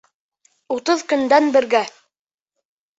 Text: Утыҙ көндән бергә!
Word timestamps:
Утыҙ 0.77 1.05
көндән 1.13 1.55
бергә! 1.59 1.85